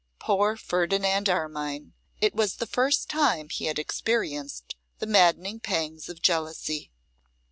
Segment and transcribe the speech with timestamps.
[0.17, 1.93] Poor Ferdinand Armine!
[2.21, 6.89] it was the first time he had experienced the maddening pangs of jealousy.